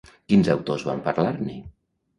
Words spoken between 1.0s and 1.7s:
parlar-ne?